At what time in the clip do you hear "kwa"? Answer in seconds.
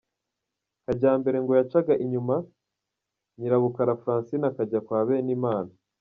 4.85-4.99